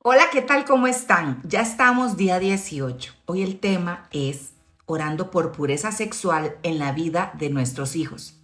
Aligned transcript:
Hola, 0.00 0.26
¿qué 0.30 0.42
tal? 0.42 0.64
¿Cómo 0.64 0.86
están? 0.86 1.42
Ya 1.42 1.60
estamos 1.60 2.16
día 2.16 2.38
18. 2.38 3.14
Hoy 3.26 3.42
el 3.42 3.58
tema 3.58 4.06
es 4.12 4.52
orando 4.86 5.32
por 5.32 5.50
pureza 5.50 5.90
sexual 5.90 6.56
en 6.62 6.78
la 6.78 6.92
vida 6.92 7.32
de 7.36 7.50
nuestros 7.50 7.96
hijos. 7.96 8.38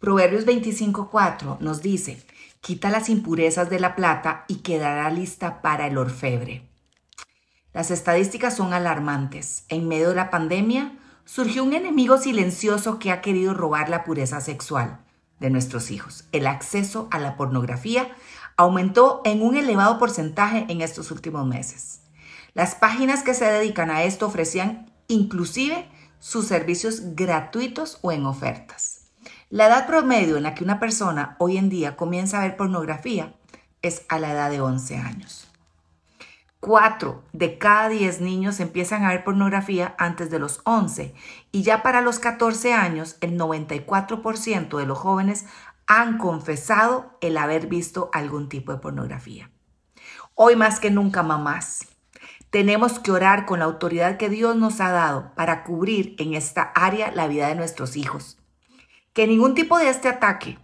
Proverbios 0.00 0.46
25:4 0.46 1.58
nos 1.60 1.80
dice, 1.80 2.20
quita 2.60 2.90
las 2.90 3.08
impurezas 3.08 3.70
de 3.70 3.78
la 3.78 3.94
plata 3.94 4.44
y 4.48 4.56
quedará 4.56 5.08
lista 5.10 5.62
para 5.62 5.86
el 5.86 5.96
orfebre. 5.96 6.68
Las 7.72 7.92
estadísticas 7.92 8.56
son 8.56 8.72
alarmantes. 8.72 9.66
En 9.68 9.86
medio 9.86 10.08
de 10.08 10.16
la 10.16 10.28
pandemia 10.28 10.98
surgió 11.24 11.62
un 11.62 11.72
enemigo 11.72 12.18
silencioso 12.18 12.98
que 12.98 13.12
ha 13.12 13.20
querido 13.20 13.54
robar 13.54 13.90
la 13.90 14.02
pureza 14.02 14.40
sexual 14.40 14.98
de 15.40 15.50
nuestros 15.50 15.90
hijos. 15.90 16.24
El 16.32 16.46
acceso 16.46 17.08
a 17.10 17.18
la 17.18 17.36
pornografía 17.36 18.14
aumentó 18.56 19.22
en 19.24 19.42
un 19.42 19.56
elevado 19.56 19.98
porcentaje 19.98 20.66
en 20.68 20.82
estos 20.82 21.10
últimos 21.10 21.46
meses. 21.46 22.02
Las 22.54 22.74
páginas 22.74 23.22
que 23.22 23.34
se 23.34 23.46
dedican 23.46 23.90
a 23.90 24.04
esto 24.04 24.26
ofrecían 24.26 24.92
inclusive 25.08 25.88
sus 26.18 26.46
servicios 26.46 27.16
gratuitos 27.16 27.98
o 28.02 28.12
en 28.12 28.26
ofertas. 28.26 29.06
La 29.48 29.66
edad 29.66 29.86
promedio 29.86 30.36
en 30.36 30.44
la 30.44 30.54
que 30.54 30.62
una 30.62 30.78
persona 30.78 31.36
hoy 31.38 31.56
en 31.56 31.68
día 31.70 31.96
comienza 31.96 32.38
a 32.38 32.42
ver 32.42 32.56
pornografía 32.56 33.34
es 33.82 34.02
a 34.08 34.18
la 34.18 34.32
edad 34.32 34.50
de 34.50 34.60
11 34.60 34.96
años. 34.96 35.49
Cuatro 36.60 37.24
de 37.32 37.56
cada 37.56 37.88
10 37.88 38.20
niños 38.20 38.60
empiezan 38.60 39.02
a 39.02 39.08
ver 39.08 39.24
pornografía 39.24 39.94
antes 39.96 40.30
de 40.30 40.38
los 40.38 40.60
11 40.64 41.14
y 41.52 41.62
ya 41.62 41.82
para 41.82 42.02
los 42.02 42.18
14 42.18 42.74
años 42.74 43.16
el 43.22 43.38
94% 43.38 44.76
de 44.76 44.84
los 44.84 44.98
jóvenes 44.98 45.46
han 45.86 46.18
confesado 46.18 47.16
el 47.22 47.38
haber 47.38 47.66
visto 47.66 48.10
algún 48.12 48.50
tipo 48.50 48.72
de 48.72 48.78
pornografía. 48.78 49.50
Hoy 50.34 50.54
más 50.54 50.80
que 50.80 50.90
nunca, 50.90 51.22
mamás, 51.22 51.88
tenemos 52.50 52.98
que 52.98 53.10
orar 53.10 53.46
con 53.46 53.60
la 53.60 53.64
autoridad 53.64 54.18
que 54.18 54.28
Dios 54.28 54.54
nos 54.54 54.82
ha 54.82 54.90
dado 54.90 55.34
para 55.34 55.64
cubrir 55.64 56.14
en 56.18 56.34
esta 56.34 56.62
área 56.74 57.10
la 57.10 57.26
vida 57.26 57.48
de 57.48 57.54
nuestros 57.54 57.96
hijos. 57.96 58.38
Que 59.14 59.26
ningún 59.26 59.54
tipo 59.54 59.78
de 59.78 59.88
este 59.88 60.08
ataque, 60.08 60.58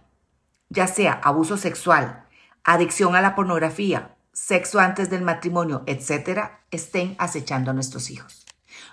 ya 0.69 0.85
sea 0.85 1.13
abuso 1.23 1.57
sexual, 1.57 2.25
adicción 2.63 3.15
a 3.15 3.21
la 3.21 3.33
pornografía, 3.33 4.16
sexo 4.37 4.79
antes 4.79 5.09
del 5.09 5.23
matrimonio, 5.23 5.81
etcétera, 5.87 6.61
estén 6.69 7.15
acechando 7.17 7.71
a 7.71 7.73
nuestros 7.73 8.11
hijos. 8.11 8.45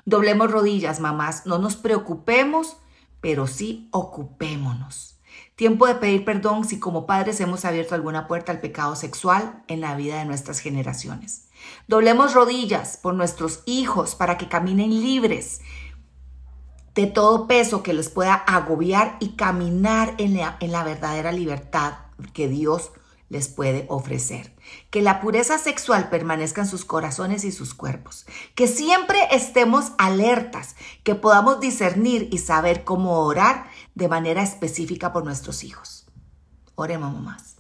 Doblemos 0.06 0.50
rodillas, 0.50 1.00
mamás, 1.00 1.44
no 1.44 1.58
nos 1.58 1.76
preocupemos, 1.76 2.78
pero 3.20 3.46
sí 3.46 3.88
ocupémonos. 3.92 5.20
Tiempo 5.54 5.86
de 5.86 5.96
pedir 5.96 6.24
perdón 6.24 6.64
si 6.64 6.80
como 6.80 7.04
padres 7.04 7.40
hemos 7.40 7.66
abierto 7.66 7.94
alguna 7.94 8.26
puerta 8.26 8.52
al 8.52 8.60
pecado 8.60 8.96
sexual 8.96 9.62
en 9.68 9.82
la 9.82 9.94
vida 9.94 10.18
de 10.18 10.24
nuestras 10.24 10.60
generaciones. 10.60 11.48
Doblemos 11.88 12.32
rodillas 12.32 12.96
por 12.96 13.12
nuestros 13.12 13.62
hijos 13.66 14.14
para 14.14 14.38
que 14.38 14.48
caminen 14.48 14.90
libres 14.90 15.60
de 16.94 17.06
todo 17.06 17.46
peso 17.46 17.82
que 17.82 17.92
les 17.92 18.08
pueda 18.08 18.34
agobiar 18.34 19.18
y 19.20 19.36
caminar 19.36 20.14
en 20.16 20.38
la, 20.38 20.56
en 20.60 20.72
la 20.72 20.84
verdadera 20.84 21.32
libertad 21.32 21.98
que 22.32 22.48
Dios 22.48 22.92
les 23.34 23.48
puede 23.48 23.84
ofrecer. 23.88 24.54
Que 24.90 25.02
la 25.02 25.20
pureza 25.20 25.58
sexual 25.58 26.08
permanezca 26.08 26.60
en 26.60 26.68
sus 26.68 26.84
corazones 26.84 27.44
y 27.44 27.50
sus 27.50 27.74
cuerpos. 27.74 28.26
Que 28.54 28.68
siempre 28.68 29.18
estemos 29.32 29.90
alertas, 29.98 30.76
que 31.02 31.16
podamos 31.16 31.58
discernir 31.58 32.28
y 32.30 32.38
saber 32.38 32.84
cómo 32.84 33.18
orar 33.18 33.66
de 33.96 34.08
manera 34.08 34.40
específica 34.40 35.12
por 35.12 35.24
nuestros 35.24 35.64
hijos. 35.64 36.06
Oremos 36.76 37.20
más. 37.20 37.56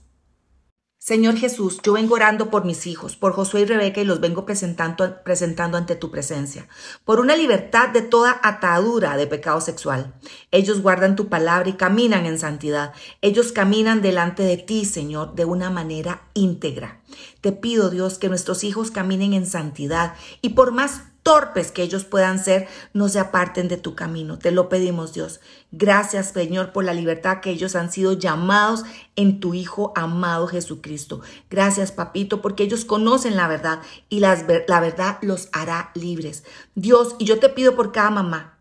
Señor 1.06 1.36
Jesús, 1.36 1.80
yo 1.82 1.92
vengo 1.92 2.14
orando 2.14 2.48
por 2.48 2.64
mis 2.64 2.86
hijos, 2.86 3.14
por 3.14 3.34
Josué 3.34 3.60
y 3.60 3.64
Rebeca 3.66 4.00
y 4.00 4.06
los 4.06 4.20
vengo 4.20 4.46
presentando, 4.46 5.22
presentando 5.22 5.76
ante 5.76 5.96
tu 5.96 6.10
presencia, 6.10 6.66
por 7.04 7.20
una 7.20 7.36
libertad 7.36 7.90
de 7.90 8.00
toda 8.00 8.40
atadura 8.42 9.14
de 9.18 9.26
pecado 9.26 9.60
sexual. 9.60 10.14
Ellos 10.50 10.80
guardan 10.80 11.14
tu 11.14 11.28
palabra 11.28 11.68
y 11.68 11.74
caminan 11.74 12.24
en 12.24 12.38
santidad. 12.38 12.94
Ellos 13.20 13.52
caminan 13.52 14.00
delante 14.00 14.44
de 14.44 14.56
ti, 14.56 14.86
Señor, 14.86 15.34
de 15.34 15.44
una 15.44 15.68
manera 15.68 16.22
íntegra. 16.32 17.02
Te 17.40 17.52
pido, 17.52 17.90
Dios, 17.90 18.18
que 18.18 18.28
nuestros 18.28 18.64
hijos 18.64 18.90
caminen 18.90 19.32
en 19.32 19.46
santidad 19.46 20.14
y 20.42 20.50
por 20.50 20.72
más 20.72 21.02
torpes 21.24 21.72
que 21.72 21.82
ellos 21.82 22.04
puedan 22.04 22.38
ser, 22.38 22.68
no 22.92 23.08
se 23.08 23.18
aparten 23.18 23.66
de 23.66 23.78
tu 23.78 23.96
camino. 23.96 24.38
Te 24.38 24.52
lo 24.52 24.68
pedimos, 24.68 25.14
Dios. 25.14 25.40
Gracias, 25.72 26.28
Señor, 26.28 26.72
por 26.72 26.84
la 26.84 26.94
libertad 26.94 27.40
que 27.40 27.50
ellos 27.50 27.74
han 27.74 27.90
sido 27.90 28.12
llamados 28.12 28.84
en 29.16 29.40
tu 29.40 29.54
Hijo 29.54 29.92
amado 29.96 30.46
Jesucristo. 30.46 31.22
Gracias, 31.50 31.90
Papito, 31.90 32.42
porque 32.42 32.62
ellos 32.62 32.84
conocen 32.84 33.36
la 33.36 33.48
verdad 33.48 33.80
y 34.10 34.20
la 34.20 34.36
verdad 34.36 35.18
los 35.22 35.48
hará 35.52 35.90
libres. 35.94 36.44
Dios, 36.74 37.16
y 37.18 37.24
yo 37.24 37.40
te 37.40 37.48
pido 37.48 37.74
por 37.74 37.90
cada 37.90 38.10
mamá 38.10 38.53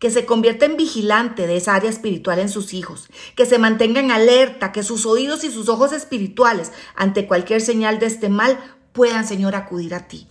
que 0.00 0.10
se 0.10 0.26
convierta 0.26 0.66
en 0.66 0.76
vigilante 0.76 1.46
de 1.46 1.56
esa 1.56 1.76
área 1.76 1.90
espiritual 1.90 2.40
en 2.40 2.48
sus 2.48 2.74
hijos, 2.74 3.08
que 3.36 3.46
se 3.46 3.58
mantengan 3.58 4.10
alerta, 4.10 4.72
que 4.72 4.82
sus 4.82 5.06
oídos 5.06 5.44
y 5.44 5.52
sus 5.52 5.68
ojos 5.68 5.92
espirituales 5.92 6.72
ante 6.96 7.28
cualquier 7.28 7.60
señal 7.60 8.00
de 8.00 8.06
este 8.06 8.28
mal 8.28 8.58
puedan, 8.92 9.24
Señor, 9.24 9.54
acudir 9.54 9.94
a 9.94 10.08
ti 10.08 10.26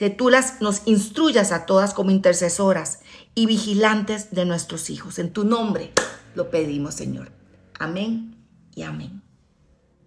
que 0.00 0.08
tú 0.08 0.30
las 0.30 0.62
nos 0.62 0.80
instruyas 0.86 1.52
a 1.52 1.66
todas 1.66 1.92
como 1.92 2.10
intercesoras 2.10 3.00
y 3.34 3.44
vigilantes 3.44 4.30
de 4.30 4.46
nuestros 4.46 4.88
hijos. 4.88 5.18
En 5.18 5.30
tu 5.30 5.44
nombre 5.44 5.92
lo 6.34 6.50
pedimos, 6.50 6.94
Señor. 6.94 7.30
Amén 7.78 8.34
y 8.74 8.82
amén. 8.82 9.20